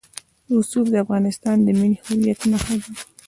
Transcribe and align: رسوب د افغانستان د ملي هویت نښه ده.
رسوب 0.55 0.85
د 0.91 0.95
افغانستان 1.03 1.57
د 1.63 1.67
ملي 1.79 1.97
هویت 2.05 2.39
نښه 2.51 2.75
ده. 2.81 2.91